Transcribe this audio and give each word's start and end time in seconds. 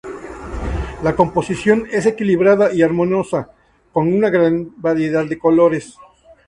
La 1.03 1.15
composición 1.15 1.85
es 1.91 2.07
equilibrada 2.07 2.73
y 2.73 2.81
armoniosa, 2.81 3.51
con 3.93 4.11
una 4.11 4.31
gran 4.31 4.73
variedad 4.81 5.25
de 5.25 5.37
colores. 5.37 5.95